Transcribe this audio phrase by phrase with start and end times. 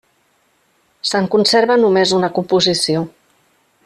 [1.09, 3.05] Se'n conserva només una composició.